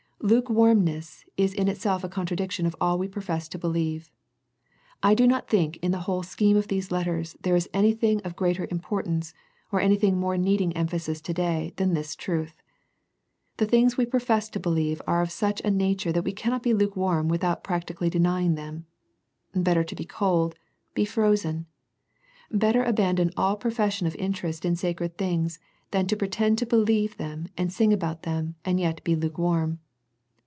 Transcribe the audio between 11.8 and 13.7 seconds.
this truth. The